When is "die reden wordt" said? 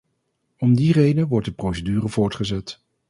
0.75-1.45